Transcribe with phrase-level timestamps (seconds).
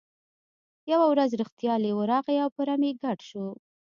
[0.91, 3.45] یوه ورځ رښتیا لیوه راغی او په رمې ګډ شو.